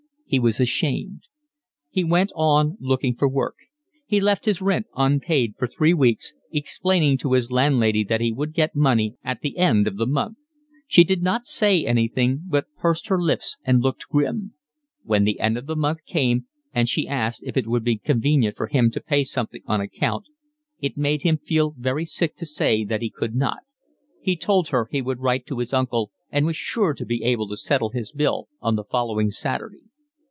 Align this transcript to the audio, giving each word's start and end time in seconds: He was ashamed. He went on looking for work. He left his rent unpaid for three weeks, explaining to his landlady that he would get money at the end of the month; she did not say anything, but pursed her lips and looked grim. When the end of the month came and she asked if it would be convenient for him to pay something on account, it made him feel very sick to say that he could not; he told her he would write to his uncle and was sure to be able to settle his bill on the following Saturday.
He 0.33 0.39
was 0.39 0.61
ashamed. 0.61 1.23
He 1.89 2.05
went 2.05 2.31
on 2.35 2.77
looking 2.79 3.17
for 3.17 3.27
work. 3.27 3.55
He 4.05 4.21
left 4.21 4.45
his 4.45 4.61
rent 4.61 4.85
unpaid 4.95 5.55
for 5.59 5.67
three 5.67 5.93
weeks, 5.93 6.33
explaining 6.53 7.17
to 7.17 7.33
his 7.33 7.51
landlady 7.51 8.05
that 8.05 8.21
he 8.21 8.31
would 8.31 8.53
get 8.53 8.73
money 8.73 9.17
at 9.25 9.41
the 9.41 9.57
end 9.57 9.87
of 9.87 9.97
the 9.97 10.05
month; 10.07 10.37
she 10.87 11.03
did 11.03 11.21
not 11.21 11.45
say 11.45 11.85
anything, 11.85 12.43
but 12.47 12.73
pursed 12.77 13.07
her 13.07 13.21
lips 13.21 13.57
and 13.65 13.81
looked 13.81 14.07
grim. 14.07 14.53
When 15.03 15.25
the 15.25 15.37
end 15.41 15.57
of 15.57 15.65
the 15.65 15.75
month 15.75 15.99
came 16.05 16.45
and 16.73 16.87
she 16.87 17.09
asked 17.09 17.43
if 17.45 17.57
it 17.57 17.67
would 17.67 17.83
be 17.83 17.97
convenient 17.97 18.55
for 18.55 18.67
him 18.67 18.89
to 18.91 19.01
pay 19.01 19.25
something 19.25 19.63
on 19.65 19.81
account, 19.81 20.27
it 20.79 20.95
made 20.95 21.23
him 21.23 21.39
feel 21.39 21.75
very 21.77 22.05
sick 22.05 22.37
to 22.37 22.45
say 22.45 22.85
that 22.85 23.01
he 23.01 23.09
could 23.09 23.35
not; 23.35 23.63
he 24.21 24.37
told 24.37 24.69
her 24.69 24.87
he 24.91 25.01
would 25.01 25.19
write 25.19 25.45
to 25.47 25.59
his 25.59 25.73
uncle 25.73 26.09
and 26.29 26.45
was 26.45 26.55
sure 26.55 26.93
to 26.93 27.05
be 27.05 27.21
able 27.21 27.49
to 27.49 27.57
settle 27.57 27.89
his 27.89 28.13
bill 28.13 28.47
on 28.61 28.77
the 28.77 28.85
following 28.85 29.29
Saturday. 29.29 29.81